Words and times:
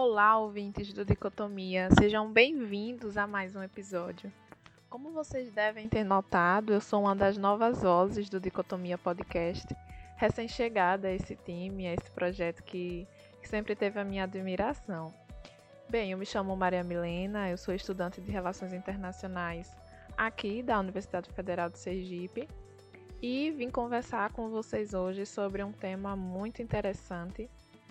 Olá, 0.00 0.38
ouvintes 0.38 0.92
do 0.92 1.04
Dicotomia, 1.04 1.88
sejam 1.98 2.30
bem-vindos 2.32 3.16
a 3.16 3.26
mais 3.26 3.56
um 3.56 3.62
episódio. 3.64 4.32
Como 4.88 5.10
vocês 5.10 5.50
devem 5.50 5.88
ter 5.88 6.04
notado, 6.04 6.72
eu 6.72 6.80
sou 6.80 7.00
uma 7.00 7.16
das 7.16 7.36
novas 7.36 7.82
vozes 7.82 8.30
do 8.30 8.38
Dicotomia 8.38 8.96
Podcast, 8.96 9.66
recém-chegada 10.16 11.08
a 11.08 11.12
esse 11.12 11.34
time, 11.34 11.88
a 11.88 11.94
esse 11.94 12.08
projeto 12.12 12.62
que, 12.62 13.08
que 13.42 13.48
sempre 13.48 13.74
teve 13.74 13.98
a 13.98 14.04
minha 14.04 14.22
admiração. 14.22 15.12
Bem, 15.90 16.12
eu 16.12 16.18
me 16.18 16.24
chamo 16.24 16.54
Maria 16.54 16.84
Milena, 16.84 17.50
eu 17.50 17.58
sou 17.58 17.74
estudante 17.74 18.20
de 18.20 18.30
Relações 18.30 18.72
Internacionais 18.72 19.76
aqui 20.16 20.62
da 20.62 20.78
Universidade 20.78 21.28
Federal 21.32 21.70
de 21.70 21.78
Sergipe 21.80 22.48
e 23.20 23.50
vim 23.50 23.68
conversar 23.68 24.30
com 24.32 24.48
vocês 24.48 24.94
hoje 24.94 25.26
sobre 25.26 25.64
um 25.64 25.72
tema 25.72 26.14
muito 26.14 26.62
interessante, 26.62 27.50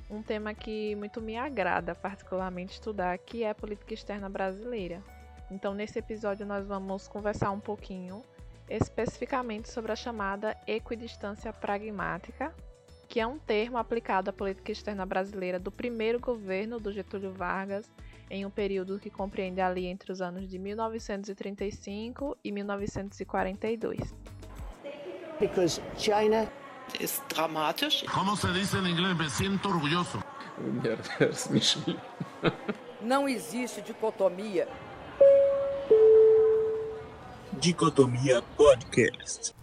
um 0.10 0.22
tema 0.22 0.54
que 0.54 0.96
muito 0.96 1.22
me 1.22 1.38
agrada 1.38 1.94
particularmente 1.94 2.74
estudar, 2.74 3.18
que 3.18 3.44
é 3.44 3.50
a 3.50 3.56
política 3.56 3.94
externa 3.94 4.30
brasileira. 4.30 5.04
Então, 5.52 5.74
nesse 5.74 6.00
episódio, 6.00 6.46
nós 6.46 6.66
vamos 6.66 7.08
conversar 7.08 7.52
um 7.52 7.60
pouquinho 7.60 8.22
especificamente 8.70 9.70
sobre 9.70 9.92
a 9.92 9.96
chamada 9.96 10.56
equidistância 10.68 11.54
pragmática, 11.54 12.54
que 13.08 13.20
é 13.20 13.28
um 13.28 13.40
termo 13.40 13.78
aplicado 13.78 14.30
à 14.30 14.34
política 14.34 14.72
externa 14.72 15.06
brasileira 15.06 15.58
do 15.58 15.72
primeiro 15.72 16.20
governo 16.20 16.80
do 16.80 16.92
Getúlio 16.92 17.32
Vargas, 17.32 17.90
em 18.30 18.46
um 18.46 18.50
período 18.50 19.00
que 19.00 19.10
compreende 19.10 19.62
ali 19.62 19.86
entre 19.86 20.12
os 20.12 20.22
anos 20.22 20.50
de 20.50 20.60
1935 20.60 22.38
e 22.44 22.52
1942. 22.52 24.14
Because 25.40 25.82
China 25.98 26.52
ist 27.00 27.24
dramatisch. 27.30 28.06
¿Cómo 28.06 28.36
se 28.36 28.52
dice 28.54 28.78
en 28.78 28.88
inglés? 28.88 29.18
Me 29.18 29.30
siento 29.30 29.70
orgulloso. 29.70 30.24
Não 33.02 33.28
existe 33.28 33.82
dicotomia. 33.82 34.68
Dicotomia 37.54 38.42
Podcast. 38.56 39.54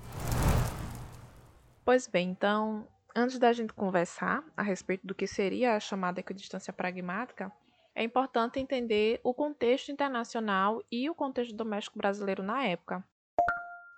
Pois 1.84 2.06
bem, 2.06 2.30
então, 2.30 2.88
antes 3.14 3.38
da 3.38 3.52
gente 3.52 3.72
conversar 3.72 4.42
a 4.56 4.62
respeito 4.62 5.06
do 5.06 5.14
que 5.14 5.26
seria 5.26 5.76
a 5.76 5.80
chamada 5.80 6.20
equidistância 6.20 6.72
pragmática, 6.72 7.52
é 7.94 8.02
importante 8.02 8.58
entender 8.58 9.20
o 9.22 9.34
contexto 9.34 9.92
internacional 9.92 10.82
e 10.90 11.08
o 11.10 11.14
contexto 11.14 11.54
doméstico 11.54 11.98
brasileiro 11.98 12.42
na 12.42 12.64
época. 12.64 13.04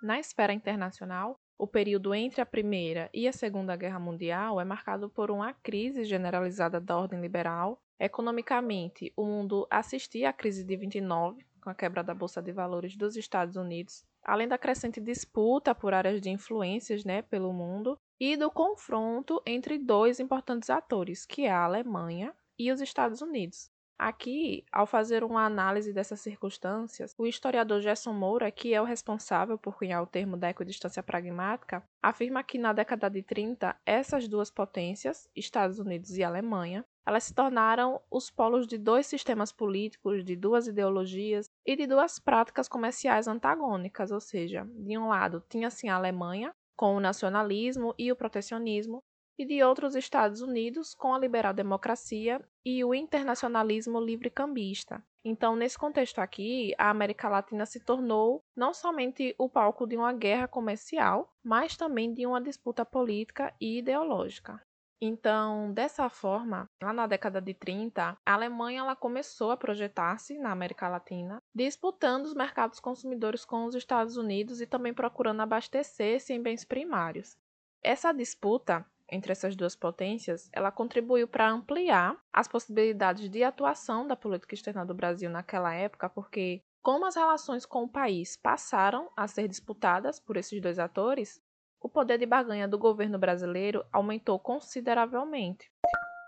Na 0.01 0.19
esfera 0.19 0.53
internacional, 0.53 1.39
o 1.57 1.65
período 1.65 2.13
entre 2.13 2.39
a 2.39 2.45
Primeira 2.45 3.09
e 3.13 3.27
a 3.27 3.33
Segunda 3.33 3.75
Guerra 3.75 3.99
Mundial 3.99 4.61
é 4.61 4.65
marcado 4.65 5.09
por 5.09 5.31
uma 5.31 5.53
crise 5.53 6.05
generalizada 6.05 6.79
da 6.79 6.97
ordem 6.97 7.19
liberal. 7.19 7.81
Economicamente, 7.99 9.11
o 9.15 9.25
mundo 9.25 9.67
assistia 9.69 10.29
à 10.29 10.33
crise 10.33 10.63
de 10.63 10.75
29, 10.77 11.43
com 11.59 11.69
a 11.69 11.75
quebra 11.75 12.03
da 12.03 12.13
Bolsa 12.13 12.41
de 12.41 12.51
Valores 12.51 12.95
dos 12.95 13.15
Estados 13.15 13.55
Unidos, 13.55 14.05
além 14.23 14.47
da 14.47 14.57
crescente 14.57 15.01
disputa 15.01 15.73
por 15.73 15.93
áreas 15.93 16.21
de 16.21 16.29
influências 16.29 17.03
né, 17.03 17.23
pelo 17.23 17.51
mundo 17.51 17.97
e 18.19 18.37
do 18.37 18.51
confronto 18.51 19.41
entre 19.45 19.79
dois 19.79 20.19
importantes 20.19 20.69
atores, 20.69 21.25
que 21.25 21.43
é 21.43 21.51
a 21.51 21.63
Alemanha 21.63 22.35
e 22.57 22.71
os 22.71 22.81
Estados 22.81 23.21
Unidos. 23.21 23.71
Aqui, 23.99 24.63
ao 24.71 24.85
fazer 24.85 25.23
uma 25.23 25.43
análise 25.43 25.91
dessas 25.91 26.21
circunstâncias, 26.21 27.15
o 27.17 27.25
historiador 27.25 27.81
Gerson 27.81 28.13
Moura, 28.13 28.51
que 28.51 28.71
é 28.71 28.79
o 28.79 28.85
responsável 28.85 29.57
por 29.57 29.75
cunhar 29.75 30.03
o 30.03 30.07
termo 30.07 30.37
da 30.37 30.51
equidistância 30.51 31.01
pragmática, 31.01 31.83
afirma 31.99 32.43
que 32.43 32.59
na 32.59 32.73
década 32.73 33.09
de 33.09 33.23
30, 33.23 33.75
essas 33.83 34.27
duas 34.27 34.51
potências, 34.51 35.27
Estados 35.35 35.79
Unidos 35.79 36.15
e 36.15 36.23
Alemanha, 36.23 36.85
elas 37.07 37.23
se 37.23 37.33
tornaram 37.33 37.99
os 38.11 38.29
polos 38.29 38.67
de 38.67 38.77
dois 38.77 39.07
sistemas 39.07 39.51
políticos, 39.51 40.23
de 40.23 40.35
duas 40.35 40.67
ideologias 40.67 41.49
e 41.65 41.75
de 41.75 41.87
duas 41.87 42.19
práticas 42.19 42.67
comerciais 42.67 43.27
antagônicas, 43.27 44.11
ou 44.11 44.19
seja, 44.19 44.63
de 44.75 44.95
um 44.95 45.07
lado 45.07 45.43
tinha-se 45.49 45.87
a 45.87 45.95
Alemanha, 45.95 46.53
com 46.75 46.95
o 46.95 46.99
nacionalismo 46.99 47.95
e 47.97 48.11
o 48.11 48.15
protecionismo, 48.15 49.03
e 49.37 49.45
de 49.45 49.63
outros 49.63 49.95
Estados 49.95 50.41
Unidos 50.41 50.93
com 50.93 51.13
a 51.13 51.19
liberal 51.19 51.53
democracia 51.53 52.41
e 52.65 52.83
o 52.83 52.93
internacionalismo 52.93 53.99
livre-cambista. 53.99 55.03
Então, 55.23 55.55
nesse 55.55 55.77
contexto 55.77 56.19
aqui, 56.19 56.73
a 56.77 56.89
América 56.89 57.27
Latina 57.27 57.65
se 57.65 57.79
tornou 57.79 58.41
não 58.55 58.73
somente 58.73 59.35
o 59.37 59.49
palco 59.49 59.85
de 59.85 59.97
uma 59.97 60.13
guerra 60.13 60.47
comercial, 60.47 61.33
mas 61.43 61.75
também 61.75 62.13
de 62.13 62.25
uma 62.25 62.41
disputa 62.41 62.85
política 62.85 63.53
e 63.59 63.79
ideológica. 63.79 64.61
Então, 64.99 65.71
dessa 65.73 66.09
forma, 66.09 66.67
lá 66.81 66.91
na 66.91 67.05
década 67.05 67.39
de 67.39 67.53
30, 67.53 68.17
a 68.25 68.33
Alemanha 68.33 68.79
ela 68.79 68.95
começou 68.95 69.51
a 69.51 69.57
projetar-se 69.57 70.39
na 70.39 70.51
América 70.51 70.87
Latina, 70.87 71.39
disputando 71.53 72.25
os 72.25 72.33
mercados 72.33 72.79
consumidores 72.79 73.45
com 73.45 73.65
os 73.65 73.75
Estados 73.75 74.17
Unidos 74.17 74.59
e 74.59 74.65
também 74.65 74.93
procurando 74.93 75.41
abastecer-se 75.41 76.33
em 76.33 76.41
bens 76.41 76.65
primários. 76.65 77.37
Essa 77.83 78.11
disputa 78.11 78.83
entre 79.09 79.31
essas 79.31 79.55
duas 79.55 79.75
potências, 79.75 80.49
ela 80.51 80.71
contribuiu 80.71 81.27
para 81.27 81.49
ampliar 81.49 82.17
as 82.31 82.47
possibilidades 82.47 83.29
de 83.29 83.43
atuação 83.43 84.05
da 84.05 84.15
política 84.15 84.53
externa 84.53 84.85
do 84.85 84.93
Brasil 84.93 85.29
naquela 85.29 85.73
época, 85.73 86.09
porque 86.09 86.61
como 86.81 87.05
as 87.05 87.15
relações 87.15 87.65
com 87.65 87.83
o 87.83 87.89
país 87.89 88.37
passaram 88.37 89.09
a 89.15 89.27
ser 89.27 89.47
disputadas 89.47 90.19
por 90.19 90.37
esses 90.37 90.61
dois 90.61 90.79
atores, 90.79 91.41
o 91.81 91.89
poder 91.89 92.17
de 92.17 92.25
barganha 92.25 92.67
do 92.67 92.77
governo 92.77 93.17
brasileiro 93.17 93.85
aumentou 93.91 94.39
consideravelmente. 94.39 95.69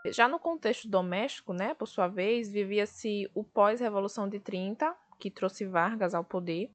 Já 0.07 0.27
no 0.27 0.39
contexto 0.39 0.87
doméstico, 0.87 1.53
né, 1.53 1.73
por 1.73 1.87
sua 1.87 2.07
vez, 2.07 2.49
vivia-se 2.49 3.29
o 3.33 3.43
pós-revolução 3.43 4.29
de 4.29 4.39
30, 4.39 4.95
que 5.17 5.29
trouxe 5.29 5.65
Vargas 5.65 6.13
ao 6.13 6.23
poder. 6.23 6.71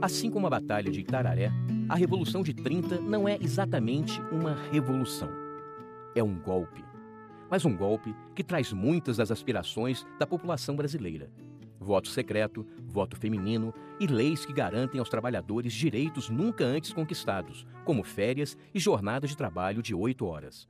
Assim 0.00 0.30
como 0.30 0.46
a 0.46 0.50
Batalha 0.50 0.90
de 0.90 1.00
Itararé, 1.00 1.50
a 1.90 1.96
Revolução 1.96 2.44
de 2.44 2.54
30 2.54 3.00
não 3.00 3.28
é 3.28 3.36
exatamente 3.40 4.20
uma 4.30 4.54
revolução. 4.70 5.28
É 6.14 6.22
um 6.22 6.38
golpe. 6.38 6.84
Mas 7.50 7.64
um 7.64 7.76
golpe 7.76 8.14
que 8.32 8.44
traz 8.44 8.72
muitas 8.72 9.16
das 9.16 9.32
aspirações 9.32 10.06
da 10.16 10.24
população 10.24 10.76
brasileira. 10.76 11.32
Voto 11.80 12.06
secreto, 12.06 12.64
voto 12.86 13.16
feminino 13.16 13.74
e 13.98 14.06
leis 14.06 14.46
que 14.46 14.52
garantem 14.52 15.00
aos 15.00 15.08
trabalhadores 15.08 15.72
direitos 15.72 16.30
nunca 16.30 16.64
antes 16.64 16.92
conquistados, 16.92 17.66
como 17.84 18.04
férias 18.04 18.56
e 18.72 18.78
jornadas 18.78 19.28
de 19.28 19.36
trabalho 19.36 19.82
de 19.82 19.92
oito 19.92 20.26
horas. 20.26 20.68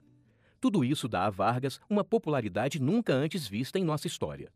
Tudo 0.59 0.83
isso 0.83 1.07
dá 1.07 1.27
a 1.27 1.31
Vargas 1.31 1.83
uma 1.91 2.03
popularidade 2.03 2.81
nunca 2.81 3.13
antes 3.13 3.47
vista 3.47 3.79
em 3.79 3.85
nossa 3.85 4.07
história. 4.07 4.51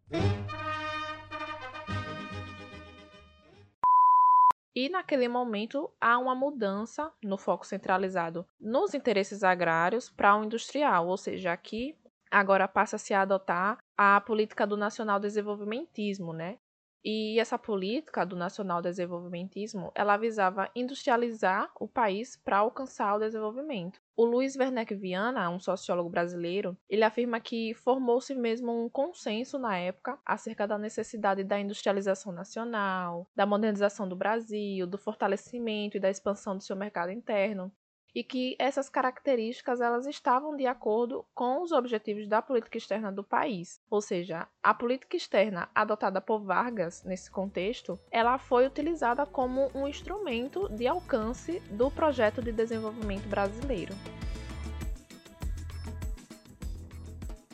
E 4.85 4.89
naquele 4.91 5.29
momento 5.29 5.91
há 5.99 6.19
uma 6.19 6.35
mudança 6.35 7.11
no 7.23 7.39
foco 7.39 7.67
centralizado 7.67 8.47
nos 8.61 8.93
interesses 8.93 9.43
agrários 9.43 10.11
para 10.11 10.37
o 10.37 10.45
industrial, 10.45 11.09
ou 11.09 11.17
seja, 11.17 11.53
aqui 11.55 11.99
agora 12.31 12.69
passa-se 12.69 13.15
a 13.15 13.23
adotar 13.23 13.79
a 13.97 14.21
política 14.21 14.67
do 14.67 14.77
nacional 14.77 15.19
desenvolvimentismo, 15.19 16.35
né? 16.35 16.59
E 17.03 17.41
essa 17.41 17.59
política 17.59 18.27
do 18.27 18.37
nacional 18.37 18.83
desenvolvimentismo, 18.83 19.91
ela 19.95 20.19
visava 20.19 20.71
industrializar 20.77 21.73
o 21.81 21.89
país 21.89 22.37
para 22.37 22.59
alcançar 22.59 23.15
o 23.15 23.21
desenvolvimento. 23.21 23.99
O 24.17 24.25
Luiz 24.25 24.55
Werneck 24.55 24.95
Viana, 24.95 25.51
um 25.51 25.59
sociólogo 25.59 26.09
brasileiro, 26.09 26.79
ele 26.89 27.03
afirma 27.03 27.41
que 27.41 27.75
formou-se 27.75 28.33
mesmo 28.33 28.71
um 28.71 28.89
consenso 28.89 29.59
na 29.59 29.77
época 29.77 30.21
acerca 30.25 30.69
da 30.69 30.79
necessidade 30.79 31.43
da 31.43 31.59
industrialização 31.59 32.31
nacional, 32.33 33.29
da 33.35 33.45
modernização 33.45 34.09
do 34.09 34.15
Brasil, 34.15 34.87
do 34.87 34.97
fortalecimento 34.97 35.97
e 35.97 36.01
da 36.01 36.11
expansão 36.11 36.57
do 36.57 36.63
seu 36.63 36.77
mercado 36.77 37.11
interno, 37.11 37.73
e 38.15 38.23
que 38.23 38.55
essas 38.59 38.89
características 38.89 39.81
elas 39.81 40.07
estavam 40.07 40.57
de 40.57 40.67
acordo 40.67 41.27
com 41.35 41.63
os 41.63 41.73
objetivos 41.73 42.29
da 42.29 42.41
política 42.41 42.79
externa 42.79 43.11
do 43.11 43.25
país. 43.25 43.81
Ou 43.91 44.01
seja, 44.01 44.47
a 44.63 44.73
política 44.73 45.17
externa 45.17 45.69
adotada 45.75 46.21
por 46.21 46.41
Vargas 46.41 47.03
nesse 47.05 47.31
contexto, 47.31 47.99
ela 48.11 48.39
foi 48.39 48.67
utilizada 48.67 49.27
como 49.27 49.71
um 49.75 49.89
instrumento 49.89 50.69
de 50.69 50.87
alcance 50.87 51.59
do 51.71 51.91
projeto 51.91 52.41
de 52.41 52.53
desenvolvimento 52.53 53.27
brasileiro. 53.29 53.95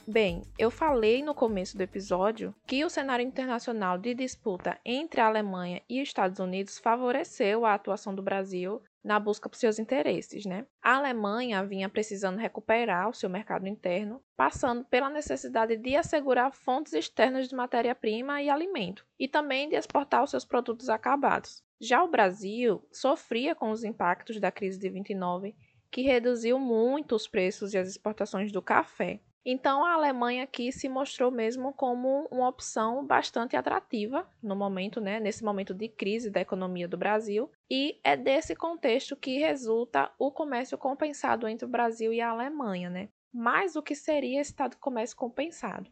Bem, 0.07 0.43
eu 0.59 0.73
falei 0.73 1.23
no 1.23 1.33
começo 1.33 1.77
do 1.77 1.83
episódio 1.83 2.53
que 2.67 2.85
o 2.85 2.91
cenário 2.91 3.25
internacional 3.25 3.97
de 3.97 4.13
disputa 4.13 4.77
entre 4.85 5.21
a 5.21 5.27
Alemanha 5.29 5.81
e 5.89 6.03
os 6.03 6.09
Estados 6.09 6.41
Unidos 6.41 6.79
favoreceu 6.81 7.65
a 7.65 7.75
atuação 7.75 8.13
do 8.13 8.21
Brasil 8.21 8.83
na 9.03 9.19
busca 9.19 9.49
por 9.49 9.57
seus 9.57 9.79
interesses, 9.79 10.45
né? 10.45 10.67
A 10.83 10.97
Alemanha 10.97 11.65
vinha 11.65 11.89
precisando 11.89 12.39
recuperar 12.39 13.09
o 13.09 13.15
seu 13.15 13.31
mercado 13.31 13.67
interno, 13.67 14.23
passando 14.37 14.85
pela 14.85 15.09
necessidade 15.09 15.77
de 15.77 15.97
assegurar 15.97 16.53
fontes 16.53 16.93
externas 16.93 17.49
de 17.49 17.55
matéria-prima 17.55 18.43
e 18.43 18.51
alimento, 18.51 19.07
e 19.19 19.27
também 19.27 19.69
de 19.69 19.77
exportar 19.77 20.23
os 20.23 20.31
seus 20.31 20.45
produtos 20.45 20.89
acabados. 20.89 21.63
Já 21.81 22.03
o 22.03 22.11
Brasil 22.11 22.87
sofria 22.93 23.55
com 23.55 23.71
os 23.71 23.85
impactos 23.85 24.39
da 24.39 24.53
crise 24.53 24.79
de 24.79 24.91
29, 24.91 25.57
que 25.91 26.03
reduziu 26.03 26.59
muito 26.59 27.15
os 27.15 27.27
preços 27.27 27.73
e 27.73 27.79
as 27.79 27.89
exportações 27.89 28.53
do 28.53 28.61
café. 28.61 29.21
Então 29.45 29.85
a 29.85 29.95
Alemanha 29.95 30.45
aqui 30.45 30.71
se 30.71 30.89
mostrou 30.89 31.31
mesmo 31.31 31.73
como 31.73 32.29
uma 32.31 32.49
opção 32.49 33.07
bastante 33.07 33.57
atrativa 33.57 34.29
no 34.43 34.55
momento, 34.55 35.01
né, 35.01 35.19
nesse 35.19 35.43
momento 35.43 35.73
de 35.73 35.89
crise 35.89 36.31
da 36.31 36.41
economia 36.41 36.87
do 36.87 36.99
Brasil, 36.99 37.51
e 37.71 37.99
é 38.05 38.17
desse 38.17 38.55
contexto 38.55 39.17
que 39.17 39.39
resulta 39.39 40.13
o 40.19 40.31
comércio 40.31 40.77
compensado 40.77 41.49
entre 41.49 41.65
o 41.65 41.71
Brasil 41.71 42.13
e 42.13 42.21
a 42.21 42.31
Alemanha, 42.31 42.91
né? 42.91 43.09
Mas 43.33 43.77
o 43.77 43.83
que 43.83 43.95
seria 43.95 44.41
esse 44.41 44.55
tal 44.55 44.69
de 44.69 44.77
comércio 44.77 45.17
compensado? 45.17 45.91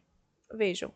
Vejam, 0.53 0.93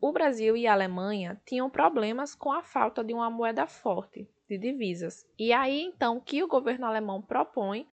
o 0.00 0.10
Brasil 0.10 0.56
e 0.56 0.66
a 0.66 0.72
Alemanha 0.72 1.40
tinham 1.46 1.70
problemas 1.70 2.34
com 2.34 2.50
a 2.50 2.62
falta 2.62 3.04
de 3.04 3.14
uma 3.14 3.30
moeda 3.30 3.66
forte 3.66 4.28
de 4.48 4.58
divisas. 4.58 5.24
E 5.38 5.52
aí 5.52 5.80
então 5.80 6.18
que 6.18 6.42
o 6.42 6.48
governo 6.48 6.86
alemão 6.86 7.22
propõe 7.22 7.86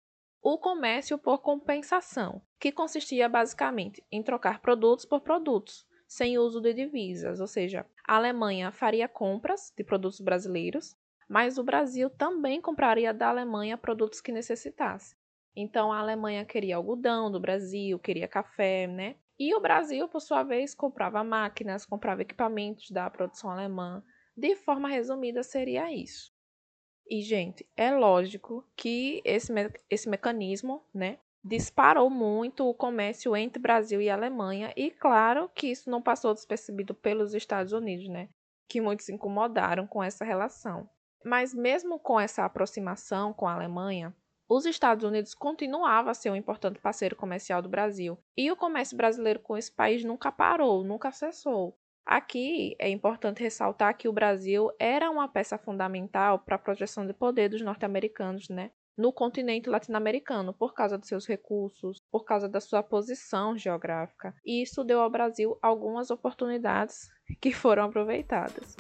o 0.42 0.58
comércio 0.58 1.18
por 1.18 1.40
compensação, 1.40 2.42
que 2.60 2.72
consistia 2.72 3.28
basicamente 3.28 4.04
em 4.12 4.24
trocar 4.24 4.60
produtos 4.62 5.06
por 5.06 5.22
produtos, 5.22 5.86
sem 6.08 6.38
uso 6.38 6.62
de 6.62 6.74
divisas, 6.74 7.40
ou 7.40 7.48
seja, 7.48 7.86
a 8.08 8.16
Alemanha 8.16 8.72
faria 8.72 9.08
compras 9.08 9.74
de 9.76 9.84
produtos 9.84 10.22
brasileiros, 10.22 10.96
mas 11.28 11.58
o 11.58 11.64
Brasil 11.64 12.10
também 12.10 12.62
compraria 12.62 13.14
da 13.14 13.28
Alemanha 13.30 13.78
produtos 13.78 14.22
que 14.22 14.32
necessitasse. 14.32 15.18
Então 15.56 15.92
a 15.92 16.00
Alemanha 16.00 16.46
queria 16.46 16.78
algodão 16.78 17.32
do 17.32 17.40
Brasil, 17.40 18.00
queria 18.00 18.28
café, 18.28 18.88
né? 18.88 19.16
E 19.40 19.54
o 19.56 19.60
Brasil, 19.60 20.08
por 20.08 20.22
sua 20.22 20.44
vez, 20.44 20.74
comprava 20.74 21.24
máquinas, 21.24 21.86
comprava 21.86 22.22
equipamentos 22.22 22.90
da 22.90 23.10
produção 23.10 23.50
alemã. 23.50 24.04
De 24.36 24.56
forma 24.56 24.88
resumida, 24.88 25.44
seria 25.44 25.92
isso. 25.92 26.32
E, 27.10 27.22
gente, 27.22 27.66
é 27.76 27.92
lógico 27.92 28.66
que 28.76 29.22
esse, 29.24 29.52
me 29.52 29.72
esse 29.90 30.10
mecanismo, 30.10 30.84
né, 30.94 31.20
disparou 31.44 32.10
muito 32.10 32.68
o 32.68 32.74
comércio 32.74 33.36
entre 33.36 33.62
Brasil 33.62 34.02
e 34.02 34.10
Alemanha, 34.10 34.74
e 34.76 34.92
claro 34.92 35.50
que 35.56 35.68
isso 35.68 35.90
não 35.90 36.02
passou 36.02 36.34
despercebido 36.34 36.94
pelos 36.94 37.34
Estados 37.34 37.72
Unidos, 37.72 38.10
né, 38.10 38.28
que 38.70 38.82
muitos 38.82 39.06
se 39.06 39.14
incomodaram 39.14 39.88
com 39.88 40.04
essa 40.04 40.26
relação. 40.26 40.90
Mas 41.24 41.54
mesmo 41.54 41.98
com 41.98 42.20
essa 42.20 42.44
aproximação 42.44 43.34
com 43.34 43.48
a 43.48 43.54
Alemanha, 43.54 44.14
os 44.50 44.66
Estados 44.66 45.06
Unidos 45.06 45.34
continuavam 45.34 46.12
a 46.12 46.14
ser 46.14 46.30
um 46.30 46.36
importante 46.36 46.80
parceiro 46.80 47.16
comercial 47.16 47.62
do 47.62 47.70
Brasil, 47.70 48.18
e 48.36 48.52
o 48.52 48.56
comércio 48.58 48.98
brasileiro 48.98 49.40
com 49.40 49.58
esse 49.58 49.72
país 49.72 50.04
nunca 50.04 50.32
parou, 50.32 50.84
nunca 50.84 51.12
cessou. 51.12 51.78
Aqui 52.10 52.74
é 52.80 52.88
importante 52.88 53.44
ressaltar 53.44 53.98
que 53.98 54.08
o 54.08 54.14
Brasil 54.14 54.72
era 54.80 55.12
uma 55.12 55.28
peça 55.28 55.58
fundamental 55.58 56.40
para 56.40 56.56
a 56.56 56.58
projeção 56.58 57.06
de 57.06 57.14
poder 57.14 57.50
dos 57.50 57.62
norte-americanos, 57.62 58.48
né? 58.48 58.72
No 58.98 59.12
continente 59.12 59.70
latino-americano, 59.70 60.54
por 60.54 60.74
causa 60.74 60.98
dos 60.98 61.10
seus 61.10 61.28
recursos, 61.28 61.98
por 62.10 62.24
causa 62.24 62.48
da 62.48 62.62
sua 62.62 62.82
posição 62.82 63.58
geográfica. 63.58 64.34
E 64.46 64.62
isso 64.62 64.86
deu 64.86 65.02
ao 65.02 65.10
Brasil 65.10 65.60
algumas 65.62 66.10
oportunidades 66.10 67.10
que 67.42 67.52
foram 67.52 67.84
aproveitadas. 67.84 68.78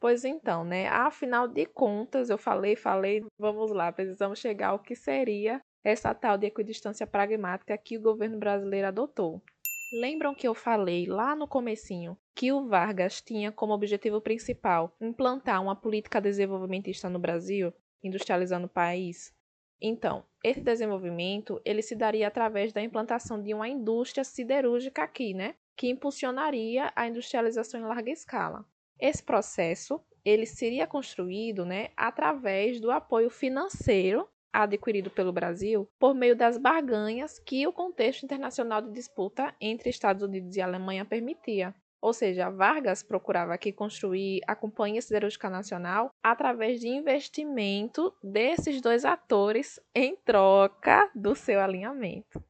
Pois 0.00 0.24
então, 0.24 0.64
né? 0.64 0.88
Afinal 0.88 1.46
de 1.46 1.66
contas, 1.66 2.30
eu 2.30 2.38
falei, 2.38 2.74
falei, 2.74 3.22
vamos 3.38 3.70
lá, 3.70 3.92
precisamos 3.92 4.38
chegar 4.38 4.68
ao 4.68 4.78
que 4.78 4.96
seria 4.96 5.60
essa 5.84 6.14
tal 6.14 6.38
de 6.38 6.46
equidistância 6.46 7.06
pragmática 7.06 7.76
que 7.76 7.98
o 7.98 8.02
governo 8.02 8.38
brasileiro 8.38 8.88
adotou. 8.88 9.42
Lembram 9.90 10.34
que 10.34 10.46
eu 10.46 10.54
falei 10.54 11.06
lá 11.06 11.34
no 11.34 11.48
comecinho 11.48 12.18
que 12.34 12.52
o 12.52 12.66
Vargas 12.66 13.22
tinha 13.22 13.50
como 13.50 13.72
objetivo 13.72 14.20
principal 14.20 14.94
implantar 15.00 15.62
uma 15.62 15.74
política 15.74 16.20
desenvolvimentista 16.20 17.08
no 17.08 17.18
Brasil, 17.18 17.72
industrializando 18.02 18.66
o 18.66 18.70
país? 18.70 19.34
Então, 19.80 20.26
esse 20.44 20.60
desenvolvimento 20.60 21.60
ele 21.64 21.80
se 21.82 21.96
daria 21.96 22.28
através 22.28 22.72
da 22.72 22.82
implantação 22.82 23.42
de 23.42 23.54
uma 23.54 23.68
indústria 23.68 24.24
siderúrgica 24.24 25.02
aqui, 25.02 25.32
né, 25.32 25.54
que 25.76 25.88
impulsionaria 25.88 26.92
a 26.94 27.06
industrialização 27.06 27.80
em 27.80 27.84
larga 27.84 28.10
escala. 28.10 28.66
Esse 29.00 29.22
processo 29.22 30.04
ele 30.24 30.44
seria 30.44 30.86
construído, 30.86 31.64
né, 31.64 31.90
através 31.96 32.78
do 32.80 32.90
apoio 32.90 33.30
financeiro 33.30 34.28
adquirido 34.52 35.10
pelo 35.10 35.32
Brasil 35.32 35.88
por 35.98 36.14
meio 36.14 36.36
das 36.36 36.58
barganhas 36.58 37.38
que 37.38 37.66
o 37.66 37.72
contexto 37.72 38.24
internacional 38.24 38.82
de 38.82 38.92
disputa 38.92 39.54
entre 39.60 39.90
Estados 39.90 40.22
Unidos 40.22 40.56
e 40.56 40.60
Alemanha 40.60 41.04
permitia. 41.04 41.74
Ou 42.00 42.12
seja, 42.12 42.48
Vargas 42.48 43.02
procurava 43.02 43.54
aqui 43.54 43.72
construir 43.72 44.40
a 44.46 44.54
Companhia 44.54 45.02
Siderúrgica 45.02 45.50
Nacional 45.50 46.10
através 46.22 46.80
de 46.80 46.88
investimento 46.88 48.14
desses 48.22 48.80
dois 48.80 49.04
atores 49.04 49.80
em 49.94 50.16
troca 50.24 51.10
do 51.14 51.34
seu 51.34 51.60
alinhamento. 51.60 52.42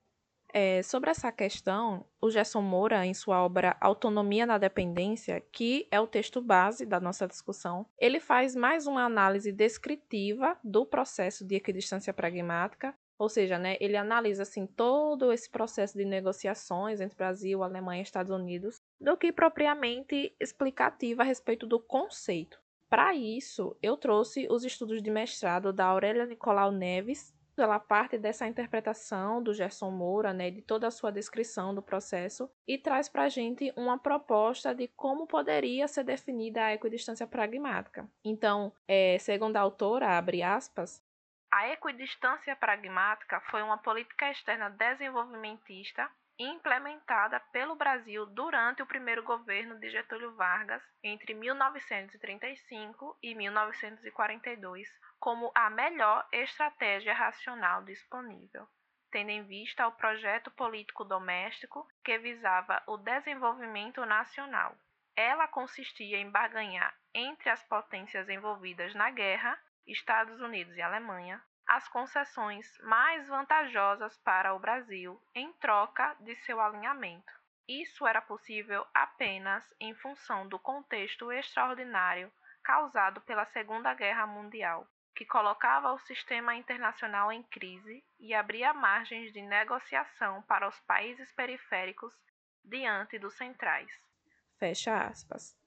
É, 0.52 0.82
sobre 0.82 1.10
essa 1.10 1.30
questão, 1.30 2.06
o 2.20 2.30
Gerson 2.30 2.62
Moura, 2.62 3.04
em 3.04 3.12
sua 3.12 3.44
obra 3.44 3.76
Autonomia 3.80 4.46
na 4.46 4.56
Dependência, 4.56 5.42
que 5.52 5.86
é 5.90 6.00
o 6.00 6.06
texto 6.06 6.40
base 6.40 6.86
da 6.86 6.98
nossa 6.98 7.28
discussão, 7.28 7.84
ele 7.98 8.18
faz 8.18 8.56
mais 8.56 8.86
uma 8.86 9.04
análise 9.04 9.52
descritiva 9.52 10.56
do 10.64 10.86
processo 10.86 11.44
de 11.44 11.56
equidistância 11.56 12.14
pragmática, 12.14 12.94
ou 13.18 13.28
seja, 13.28 13.58
né, 13.58 13.76
ele 13.80 13.96
analisa 13.96 14.44
assim 14.44 14.64
todo 14.64 15.32
esse 15.32 15.50
processo 15.50 15.98
de 15.98 16.04
negociações 16.04 17.00
entre 17.00 17.16
Brasil, 17.16 17.62
Alemanha 17.62 18.00
e 18.00 18.04
Estados 18.04 18.30
Unidos, 18.30 18.80
do 19.00 19.16
que 19.16 19.32
propriamente 19.32 20.34
explicativa 20.40 21.22
a 21.22 21.26
respeito 21.26 21.66
do 21.66 21.80
conceito. 21.80 22.58
Para 22.88 23.14
isso, 23.14 23.76
eu 23.82 23.96
trouxe 23.98 24.46
os 24.50 24.64
estudos 24.64 25.02
de 25.02 25.10
mestrado 25.10 25.72
da 25.72 25.86
Aurélia 25.86 26.24
Nicolau 26.24 26.72
Neves 26.72 27.34
ela 27.62 27.78
parte 27.78 28.19
dessa 28.19 28.46
interpretação 28.46 29.43
do 29.43 29.52
Gerson 29.52 29.90
Moura, 29.90 30.32
né, 30.32 30.50
de 30.50 30.62
toda 30.62 30.87
a 30.87 30.90
sua 30.90 31.10
descrição 31.10 31.75
do 31.75 31.82
processo, 31.82 32.50
e 32.66 32.78
traz 32.78 33.08
para 33.08 33.25
a 33.25 33.28
gente 33.28 33.72
uma 33.76 33.99
proposta 33.99 34.75
de 34.75 34.88
como 34.88 35.26
poderia 35.26 35.88
ser 35.88 36.05
definida 36.05 36.64
a 36.64 36.75
equidistância 36.75 37.26
pragmática. 37.26 38.08
Então, 38.25 38.72
é, 38.87 39.19
segundo 39.19 39.56
a 39.56 39.60
autora, 39.60 40.19
abre 40.19 40.43
aspas, 40.43 41.02
a 41.50 41.69
equidistância 41.69 42.55
pragmática 42.55 43.40
foi 43.50 43.62
uma 43.62 43.78
política 43.78 44.31
externa 44.31 44.69
desenvolvimentista 44.69 46.11
implementada 46.38 47.40
pelo 47.52 47.75
Brasil 47.75 48.26
durante 48.26 48.82
o 48.82 48.87
primeiro 48.87 49.22
governo 49.22 49.78
de 49.78 49.90
Getúlio 49.90 50.34
Vargas 50.37 50.82
entre 51.02 51.34
1935 51.34 53.19
e 53.22 53.35
1942 53.35 54.88
como 55.20 55.50
a 55.54 55.68
melhor 55.68 56.26
estratégia 56.32 57.12
racional 57.12 57.82
disponível, 57.82 58.66
tendo 59.10 59.30
em 59.30 59.42
vista 59.42 59.87
o 59.87 59.92
projeto 59.92 60.50
político 60.50 61.04
doméstico 61.04 61.87
que 62.04 62.18
visava 62.18 62.82
o 62.87 62.96
desenvolvimento 62.96 64.04
nacional. 64.06 64.76
Ela 65.16 65.48
consistia 65.48 66.18
em 66.18 66.30
barganhar 66.30 66.94
entre 67.12 67.50
as 67.50 67.62
potências 67.64 68.28
envolvidas 68.28 68.94
na 68.94 69.10
guerra, 69.10 69.58
Estados 69.87 70.40
Unidos 70.40 70.76
e 70.76 70.82
Alemanha, 70.82 71.42
as 71.66 71.88
concessões 71.88 72.78
mais 72.82 73.28
vantajosas 73.28 74.16
para 74.18 74.54
o 74.54 74.58
Brasil 74.58 75.20
em 75.34 75.52
troca 75.54 76.16
de 76.20 76.34
seu 76.37 76.60
alinhamento. 76.60 77.32
Isso 77.68 78.06
era 78.06 78.22
possível 78.22 78.87
apenas 78.94 79.75
em 79.78 79.94
função 79.94 80.48
do 80.48 80.58
contexto 80.58 81.30
extraordinário 81.30 82.32
causado 82.62 83.20
pela 83.22 83.44
Segunda 83.46 83.92
Guerra 83.94 84.26
Mundial, 84.26 84.87
que 85.18 85.25
colocava 85.25 85.92
o 85.92 85.98
sistema 85.98 86.54
internacional 86.54 87.32
em 87.32 87.42
crise 87.42 88.04
e 88.20 88.32
abria 88.32 88.72
margens 88.72 89.32
de 89.32 89.42
negociação 89.42 90.42
para 90.42 90.68
os 90.68 90.78
países 90.87 91.32
periféricos 91.32 92.14
diante 92.64 93.18
dos 93.18 93.34
centrais. 93.34 93.90
Fecha 94.60 94.96
aspas. 94.96 95.58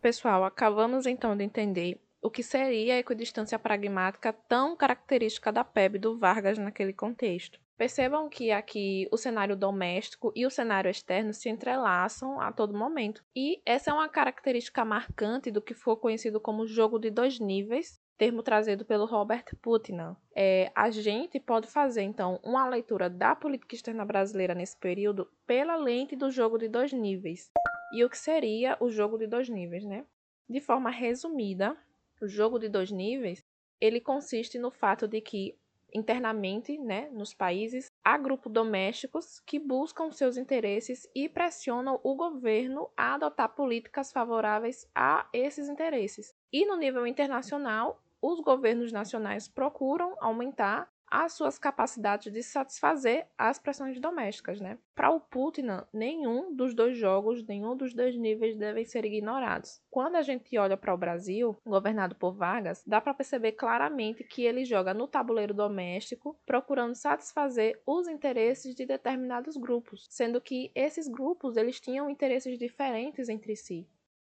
Pessoal, 0.00 0.44
acabamos 0.44 1.06
então 1.06 1.36
de 1.36 1.42
entender 1.42 2.00
o 2.22 2.30
que 2.30 2.42
seria 2.42 2.94
a 2.94 2.98
equidistância 2.98 3.58
pragmática 3.58 4.32
tão 4.32 4.76
característica 4.76 5.50
da 5.50 5.64
PEB 5.64 5.98
do 5.98 6.16
Vargas 6.16 6.56
naquele 6.56 6.92
contexto. 6.92 7.58
Percebam 7.76 8.28
que 8.28 8.52
aqui 8.52 9.08
o 9.10 9.16
cenário 9.16 9.56
doméstico 9.56 10.32
e 10.34 10.46
o 10.46 10.50
cenário 10.50 10.90
externo 10.90 11.34
se 11.34 11.48
entrelaçam 11.48 12.40
a 12.40 12.52
todo 12.52 12.78
momento. 12.78 13.24
E 13.34 13.60
essa 13.66 13.90
é 13.90 13.94
uma 13.94 14.08
característica 14.08 14.84
marcante 14.84 15.50
do 15.50 15.60
que 15.60 15.74
foi 15.74 15.96
conhecido 15.96 16.40
como 16.40 16.66
jogo 16.66 17.00
de 17.00 17.10
dois 17.10 17.40
níveis, 17.40 18.00
termo 18.16 18.44
trazido 18.44 18.84
pelo 18.84 19.06
Robert 19.06 19.44
Putnam. 19.60 20.16
É, 20.36 20.70
a 20.74 20.88
gente 20.90 21.40
pode 21.40 21.66
fazer, 21.66 22.02
então, 22.02 22.38
uma 22.44 22.68
leitura 22.68 23.10
da 23.10 23.34
política 23.34 23.74
externa 23.74 24.04
brasileira 24.04 24.54
nesse 24.54 24.78
período 24.78 25.28
pela 25.44 25.74
lente 25.74 26.14
do 26.14 26.30
jogo 26.30 26.56
de 26.56 26.68
dois 26.68 26.92
níveis. 26.92 27.50
E 27.92 28.04
o 28.04 28.08
que 28.08 28.18
seria 28.18 28.76
o 28.80 28.88
jogo 28.88 29.18
de 29.18 29.26
dois 29.26 29.48
níveis, 29.48 29.84
né? 29.84 30.04
De 30.48 30.60
forma 30.60 30.90
resumida, 30.90 31.76
o 32.22 32.28
jogo 32.28 32.58
de 32.58 32.68
dois 32.68 32.90
níveis, 32.92 33.44
ele 33.80 34.00
consiste 34.00 34.58
no 34.58 34.70
fato 34.70 35.08
de 35.08 35.20
que 35.20 35.58
internamente, 35.94 36.76
né, 36.76 37.08
nos 37.12 37.32
países, 37.32 37.92
há 38.04 38.18
grupos 38.18 38.52
domésticos 38.52 39.40
que 39.40 39.58
buscam 39.58 40.10
seus 40.10 40.36
interesses 40.36 41.08
e 41.14 41.28
pressionam 41.28 42.00
o 42.02 42.14
governo 42.16 42.90
a 42.96 43.14
adotar 43.14 43.54
políticas 43.54 44.10
favoráveis 44.10 44.88
a 44.94 45.28
esses 45.32 45.68
interesses. 45.68 46.34
E 46.52 46.66
no 46.66 46.76
nível 46.76 47.06
internacional, 47.06 48.02
os 48.20 48.40
governos 48.40 48.90
nacionais 48.90 49.46
procuram 49.46 50.16
aumentar 50.18 50.90
as 51.10 51.32
suas 51.32 51.58
capacidades 51.58 52.32
de 52.32 52.42
satisfazer 52.42 53.26
as 53.38 53.58
pressões 53.58 54.00
domésticas, 54.00 54.60
né? 54.60 54.78
Para 54.94 55.10
o 55.10 55.20
Putin, 55.20 55.66
nenhum 55.92 56.54
dos 56.54 56.74
dois 56.74 56.96
jogos, 56.96 57.44
nenhum 57.44 57.76
dos 57.76 57.94
dois 57.94 58.16
níveis 58.16 58.56
devem 58.56 58.84
ser 58.84 59.04
ignorados. 59.04 59.80
Quando 59.90 60.16
a 60.16 60.22
gente 60.22 60.56
olha 60.58 60.76
para 60.76 60.94
o 60.94 60.98
Brasil, 60.98 61.56
governado 61.64 62.14
por 62.14 62.34
Vargas, 62.34 62.82
dá 62.86 63.00
para 63.00 63.14
perceber 63.14 63.52
claramente 63.52 64.24
que 64.24 64.42
ele 64.42 64.64
joga 64.64 64.92
no 64.92 65.06
tabuleiro 65.06 65.54
doméstico, 65.54 66.38
procurando 66.44 66.94
satisfazer 66.94 67.80
os 67.86 68.08
interesses 68.08 68.74
de 68.74 68.86
determinados 68.86 69.56
grupos, 69.56 70.06
sendo 70.10 70.40
que 70.40 70.72
esses 70.74 71.08
grupos 71.08 71.56
eles 71.56 71.80
tinham 71.80 72.10
interesses 72.10 72.58
diferentes 72.58 73.28
entre 73.28 73.54
si. 73.56 73.88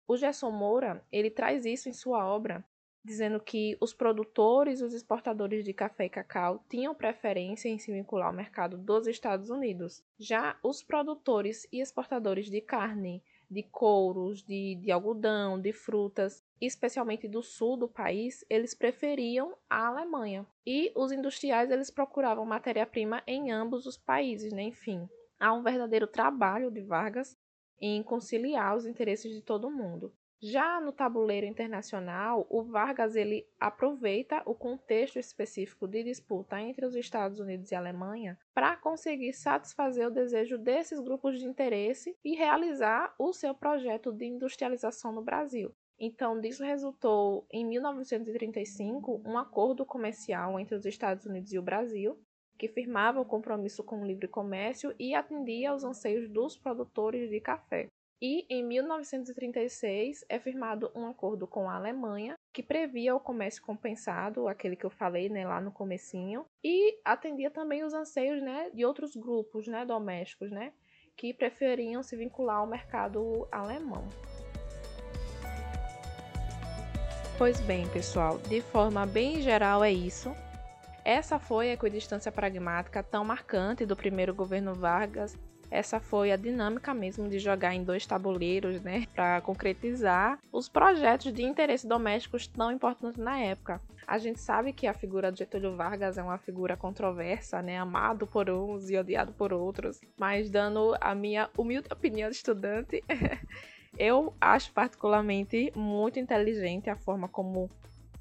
O 0.07 0.17
Gerson 0.17 0.51
Moura, 0.51 1.05
ele 1.11 1.29
traz 1.29 1.65
isso 1.65 1.87
em 1.87 1.93
sua 1.93 2.25
obra 2.25 2.65
dizendo 3.03 3.39
que 3.39 3.75
os 3.81 3.93
produtores 3.93 4.81
os 4.81 4.93
exportadores 4.93 5.65
de 5.65 5.73
café 5.73 6.05
e 6.05 6.09
cacau 6.09 6.63
tinham 6.69 6.93
preferência 6.93 7.67
em 7.67 7.77
se 7.77 7.91
vincular 7.91 8.27
ao 8.27 8.33
mercado 8.33 8.77
dos 8.77 9.07
Estados 9.07 9.49
Unidos. 9.49 10.03
Já 10.19 10.57
os 10.63 10.83
produtores 10.83 11.67
e 11.71 11.81
exportadores 11.81 12.49
de 12.49 12.61
carne, 12.61 13.23
de 13.49 13.63
couros, 13.63 14.41
de, 14.43 14.75
de 14.75 14.91
algodão, 14.91 15.59
de 15.59 15.73
frutas, 15.73 16.41
especialmente 16.61 17.27
do 17.27 17.43
sul 17.43 17.75
do 17.75 17.87
país, 17.87 18.45
eles 18.49 18.73
preferiam 18.73 19.57
a 19.69 19.87
Alemanha. 19.87 20.47
E 20.65 20.91
os 20.95 21.11
industriais 21.11 21.69
eles 21.69 21.91
procuravam 21.91 22.45
matéria-prima 22.45 23.21
em 23.27 23.51
ambos 23.51 23.85
os 23.85 23.97
países, 23.97 24.53
né? 24.53 24.63
Enfim, 24.63 25.09
há 25.37 25.51
um 25.51 25.63
verdadeiro 25.63 26.07
trabalho 26.07 26.71
de 26.71 26.81
Vargas 26.81 27.37
em 27.81 28.01
conciliar 28.03 28.77
os 28.77 28.85
interesses 28.85 29.33
de 29.33 29.41
todo 29.41 29.71
mundo. 29.71 30.13
Já 30.43 30.81
no 30.81 30.91
tabuleiro 30.91 31.45
internacional, 31.45 32.47
o 32.49 32.63
Vargas 32.63 33.15
ele 33.15 33.47
aproveita 33.59 34.41
o 34.43 34.55
contexto 34.55 35.19
específico 35.19 35.87
de 35.87 36.03
disputa 36.03 36.59
entre 36.59 36.83
os 36.83 36.95
Estados 36.95 37.39
Unidos 37.39 37.71
e 37.71 37.75
Alemanha 37.75 38.39
para 38.51 38.75
conseguir 38.75 39.33
satisfazer 39.33 40.07
o 40.07 40.11
desejo 40.11 40.57
desses 40.57 40.99
grupos 40.99 41.37
de 41.39 41.45
interesse 41.45 42.17
e 42.25 42.35
realizar 42.35 43.13
o 43.19 43.31
seu 43.31 43.53
projeto 43.53 44.11
de 44.11 44.25
industrialização 44.25 45.11
no 45.11 45.21
Brasil. 45.21 45.71
Então, 45.99 46.41
disso 46.41 46.63
resultou, 46.63 47.45
em 47.51 47.63
1935, 47.63 49.21
um 49.23 49.37
acordo 49.37 49.85
comercial 49.85 50.59
entre 50.59 50.73
os 50.73 50.87
Estados 50.87 51.27
Unidos 51.27 51.53
e 51.53 51.59
o 51.59 51.63
Brasil, 51.63 52.19
que 52.57 52.67
firmava 52.67 53.21
o 53.21 53.25
compromisso 53.25 53.83
com 53.83 54.01
o 54.01 54.05
livre 54.07 54.27
comércio 54.27 54.91
e 54.97 55.13
atendia 55.13 55.69
aos 55.69 55.83
anseios 55.83 56.27
dos 56.27 56.57
produtores 56.57 57.29
de 57.29 57.39
café. 57.39 57.91
E 58.21 58.45
em 58.51 58.63
1936 58.63 60.23
é 60.29 60.37
firmado 60.37 60.91
um 60.93 61.07
acordo 61.07 61.47
com 61.47 61.67
a 61.67 61.75
Alemanha 61.75 62.35
que 62.53 62.61
previa 62.61 63.15
o 63.15 63.19
comércio 63.19 63.63
compensado, 63.63 64.47
aquele 64.47 64.75
que 64.75 64.85
eu 64.85 64.91
falei, 64.91 65.27
né, 65.27 65.47
lá 65.47 65.59
no 65.59 65.71
comecinho, 65.71 66.45
e 66.63 66.99
atendia 67.03 67.49
também 67.49 67.83
os 67.83 67.95
anseios, 67.95 68.39
né, 68.39 68.69
de 68.69 68.85
outros 68.85 69.15
grupos, 69.15 69.67
né, 69.67 69.83
domésticos, 69.85 70.51
né, 70.51 70.71
que 71.17 71.33
preferiam 71.33 72.03
se 72.03 72.15
vincular 72.15 72.57
ao 72.57 72.67
mercado 72.67 73.47
alemão. 73.51 74.07
Pois 77.39 77.59
bem, 77.61 77.87
pessoal, 77.89 78.37
de 78.37 78.61
forma 78.61 79.03
bem 79.07 79.41
geral 79.41 79.83
é 79.83 79.91
isso. 79.91 80.31
Essa 81.03 81.39
foi 81.39 81.71
a 81.71 81.73
equidistância 81.73 82.31
pragmática 82.31 83.01
tão 83.01 83.25
marcante 83.25 83.83
do 83.83 83.95
primeiro 83.95 84.35
governo 84.35 84.75
Vargas 84.75 85.35
essa 85.71 86.01
foi 86.01 86.33
a 86.33 86.35
dinâmica 86.35 86.93
mesmo 86.93 87.29
de 87.29 87.39
jogar 87.39 87.73
em 87.73 87.83
dois 87.83 88.05
tabuleiros, 88.05 88.81
né, 88.81 89.07
para 89.15 89.39
concretizar 89.39 90.37
os 90.51 90.67
projetos 90.67 91.33
de 91.33 91.43
interesse 91.43 91.87
domésticos 91.87 92.45
tão 92.45 92.71
importantes 92.71 93.17
na 93.17 93.39
época. 93.39 93.81
A 94.05 94.17
gente 94.17 94.41
sabe 94.41 94.73
que 94.73 94.85
a 94.85 94.93
figura 94.93 95.31
de 95.31 95.39
Getúlio 95.39 95.77
Vargas 95.77 96.17
é 96.17 96.23
uma 96.23 96.37
figura 96.37 96.75
controversa, 96.75 97.61
né, 97.61 97.77
amado 97.77 98.27
por 98.27 98.49
uns 98.49 98.89
e 98.89 98.97
odiado 98.97 99.31
por 99.31 99.53
outros, 99.53 100.01
mas 100.17 100.49
dando 100.49 100.93
a 100.99 101.15
minha 101.15 101.49
humilde 101.57 101.87
opinião 101.89 102.29
de 102.29 102.35
estudante, 102.35 103.01
eu 103.97 104.33
acho 104.41 104.73
particularmente 104.73 105.71
muito 105.73 106.19
inteligente 106.19 106.89
a 106.89 106.97
forma 106.97 107.29
como 107.29 107.69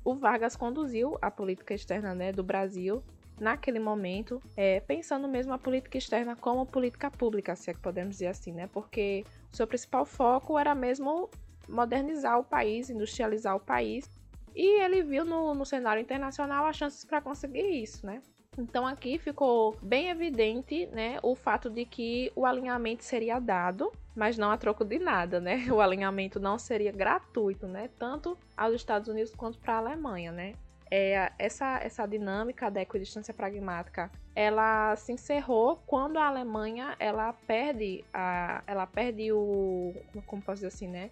o 0.04 0.14
Vargas 0.14 0.54
conduziu 0.54 1.18
a 1.20 1.30
política 1.30 1.74
externa 1.74 2.14
né, 2.14 2.32
do 2.32 2.44
Brasil 2.44 3.02
naquele 3.40 3.80
momento, 3.80 4.40
é, 4.56 4.80
pensando 4.80 5.26
mesmo 5.26 5.52
a 5.52 5.58
política 5.58 5.98
externa 5.98 6.36
como 6.36 6.66
política 6.66 7.10
pública, 7.10 7.56
se 7.56 7.70
é 7.70 7.74
que 7.74 7.80
podemos 7.80 8.16
dizer 8.16 8.28
assim, 8.28 8.52
né? 8.52 8.68
Porque 8.72 9.24
o 9.52 9.56
seu 9.56 9.66
principal 9.66 10.04
foco 10.04 10.58
era 10.58 10.74
mesmo 10.74 11.30
modernizar 11.68 12.38
o 12.38 12.44
país, 12.44 12.90
industrializar 12.90 13.56
o 13.56 13.60
país, 13.60 14.08
e 14.54 14.82
ele 14.82 15.02
viu 15.02 15.24
no, 15.24 15.54
no 15.54 15.64
cenário 15.64 16.00
internacional 16.00 16.66
as 16.66 16.76
chances 16.76 17.04
para 17.04 17.20
conseguir 17.20 17.82
isso, 17.82 18.04
né? 18.04 18.20
Então 18.58 18.86
aqui 18.86 19.16
ficou 19.16 19.76
bem 19.80 20.10
evidente, 20.10 20.86
né, 20.86 21.18
o 21.22 21.34
fato 21.34 21.70
de 21.70 21.84
que 21.84 22.32
o 22.34 22.44
alinhamento 22.44 23.04
seria 23.04 23.38
dado, 23.38 23.92
mas 24.14 24.36
não 24.36 24.50
a 24.50 24.56
troco 24.56 24.84
de 24.84 24.98
nada, 24.98 25.40
né? 25.40 25.66
O 25.70 25.80
alinhamento 25.80 26.40
não 26.40 26.58
seria 26.58 26.92
gratuito, 26.92 27.66
né, 27.66 27.88
tanto 27.98 28.36
aos 28.56 28.74
Estados 28.74 29.08
Unidos 29.08 29.34
quanto 29.34 29.58
para 29.58 29.74
a 29.74 29.78
Alemanha, 29.78 30.32
né? 30.32 30.54
É, 30.90 31.32
essa, 31.38 31.78
essa 31.82 32.06
dinâmica 32.06 32.70
da 32.70 32.82
equidistância 32.82 33.32
pragmática 33.32 34.10
ela 34.34 34.96
se 34.96 35.12
encerrou 35.12 35.76
quando 35.86 36.18
a 36.18 36.26
Alemanha 36.26 36.96
ela 36.98 37.32
perde 37.32 38.04
a, 38.12 38.62
ela 38.66 38.86
perde 38.86 39.32
o 39.32 39.94
como 40.26 40.42
posso 40.42 40.56
dizer 40.56 40.68
assim 40.68 40.88
né? 40.88 41.10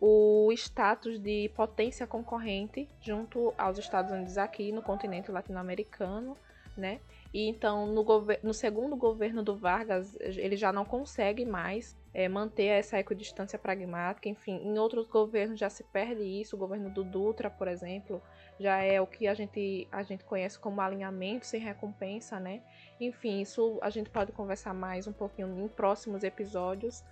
O 0.00 0.50
status 0.52 1.18
de 1.20 1.50
potência 1.54 2.06
concorrente 2.06 2.88
junto 3.00 3.54
aos 3.56 3.78
Estados 3.78 4.10
Unidos 4.12 4.36
aqui 4.38 4.72
no 4.72 4.82
continente 4.82 5.30
latino-americano 5.30 6.36
né 6.76 7.00
e 7.32 7.48
então 7.48 7.86
no, 7.86 8.04
no 8.42 8.52
segundo 8.54 8.96
governo 8.96 9.42
do 9.42 9.56
Vargas 9.56 10.16
ele 10.20 10.56
já 10.56 10.72
não 10.72 10.84
consegue 10.84 11.44
mais 11.44 11.96
é, 12.12 12.28
manter 12.28 12.66
essa 12.66 12.98
equidistância 12.98 13.58
pragmática 13.58 14.28
enfim 14.28 14.60
em 14.64 14.78
outros 14.78 15.06
governos 15.06 15.58
já 15.58 15.70
se 15.70 15.82
perde 15.84 16.22
isso 16.22 16.56
o 16.56 16.58
governo 16.58 16.90
do 16.90 17.02
Dutra 17.02 17.48
por 17.50 17.68
exemplo 17.68 18.22
já 18.62 18.78
é 18.78 19.00
o 19.00 19.06
que 19.06 19.26
a 19.26 19.34
gente, 19.34 19.88
a 19.90 20.02
gente 20.02 20.24
conhece 20.24 20.58
como 20.58 20.80
alinhamento 20.80 21.46
sem 21.46 21.60
recompensa, 21.60 22.38
né? 22.38 22.62
Enfim, 23.00 23.40
isso 23.40 23.78
a 23.82 23.90
gente 23.90 24.08
pode 24.08 24.32
conversar 24.32 24.72
mais 24.72 25.06
um 25.06 25.12
pouquinho 25.12 25.58
em 25.58 25.68
próximos 25.68 26.22
episódios, 26.22 27.02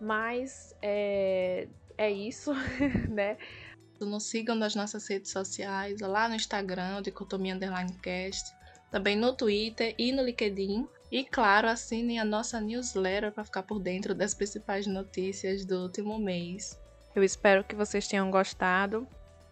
mas 0.00 0.74
é, 0.80 1.68
é 1.96 2.10
isso, 2.10 2.52
né? 3.10 3.36
Nos 4.00 4.24
sigam 4.24 4.54
nas 4.54 4.74
nossas 4.74 5.06
redes 5.08 5.30
sociais, 5.30 6.00
lá 6.00 6.28
no 6.28 6.34
Instagram, 6.34 7.02
Dicotomia 7.02 7.54
Underline 7.54 7.92
Cast, 8.00 8.54
também 8.90 9.16
no 9.16 9.32
Twitter 9.34 9.94
e 9.98 10.12
no 10.12 10.22
LinkedIn. 10.22 10.86
E 11.10 11.24
claro, 11.24 11.68
assinem 11.68 12.18
a 12.18 12.24
nossa 12.24 12.60
newsletter 12.60 13.32
para 13.32 13.44
ficar 13.44 13.62
por 13.62 13.78
dentro 13.78 14.14
das 14.14 14.34
principais 14.34 14.86
notícias 14.86 15.64
do 15.64 15.82
último 15.82 16.18
mês. 16.18 16.78
Eu 17.14 17.24
espero 17.24 17.64
que 17.64 17.74
vocês 17.74 18.06
tenham 18.06 18.30
gostado. 18.30 19.06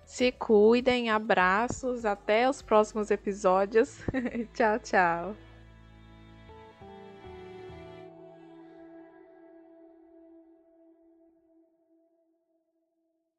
Se 0.04 0.30
cuidem, 0.30 1.10
abraços, 1.10 2.04
até 2.04 2.48
os 2.48 2.62
próximos 2.62 3.10
episódios. 3.10 3.98
tchau, 4.54 4.78
tchau. 4.78 5.45